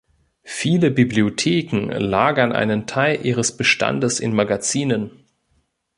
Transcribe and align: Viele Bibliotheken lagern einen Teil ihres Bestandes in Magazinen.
Viele 0.47 0.89
Bibliotheken 0.89 1.91
lagern 1.91 2.53
einen 2.53 2.87
Teil 2.87 3.23
ihres 3.23 3.55
Bestandes 3.55 4.19
in 4.19 4.33
Magazinen. 4.33 5.27